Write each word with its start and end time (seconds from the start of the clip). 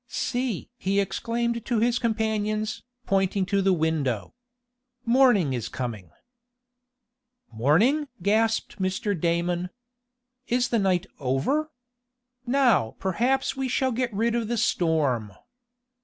"See!" 0.07 0.71
he 0.79 0.99
exclaimed 0.99 1.63
to 1.67 1.77
his 1.77 1.99
companions, 1.99 2.81
pointing 3.05 3.45
to 3.45 3.61
the 3.61 3.71
window. 3.71 4.33
"Morning 5.05 5.53
is 5.53 5.69
coming." 5.69 6.09
"Morning!" 7.53 8.07
gasped 8.19 8.79
Mr. 8.81 9.13
Damon. 9.13 9.69
"Is 10.47 10.69
the 10.69 10.79
night 10.79 11.05
over? 11.19 11.69
Now, 12.47 12.95
perhaps 12.97 13.55
we 13.55 13.67
shall 13.67 13.91
get 13.91 14.11
rid 14.11 14.33
of 14.33 14.47
the 14.47 14.57
storm." 14.57 15.35